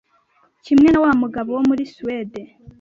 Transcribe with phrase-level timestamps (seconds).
[0.63, 2.41] kimwe na wa mugabo wo muri Suède